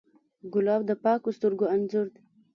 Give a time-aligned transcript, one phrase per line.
[0.53, 2.21] ګلاب د پاکو سترګو انځور دی.